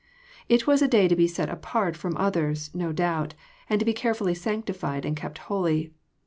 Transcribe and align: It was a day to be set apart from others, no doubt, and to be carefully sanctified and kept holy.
It 0.49 0.65
was 0.65 0.81
a 0.81 0.87
day 0.87 1.07
to 1.07 1.15
be 1.15 1.27
set 1.27 1.47
apart 1.47 1.95
from 1.95 2.17
others, 2.17 2.71
no 2.73 2.91
doubt, 2.91 3.35
and 3.69 3.77
to 3.77 3.85
be 3.85 3.93
carefully 3.93 4.33
sanctified 4.33 5.05
and 5.05 5.15
kept 5.15 5.37
holy. 5.45 5.93